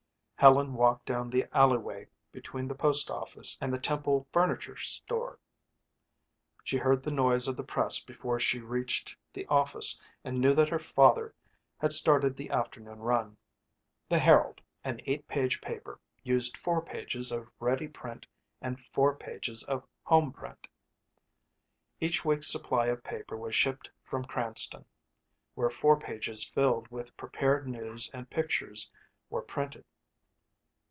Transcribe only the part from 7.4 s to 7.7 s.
of the